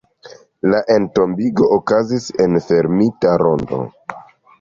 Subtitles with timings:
[0.69, 3.81] La entombigo okazis en fermita rondo.